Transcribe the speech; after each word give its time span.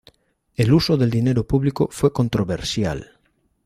El 0.55 0.73
uso 0.73 0.97
del 0.97 1.11
dinero 1.11 1.45
público 1.45 1.87
fue 1.91 2.11
controversial. 2.11 3.19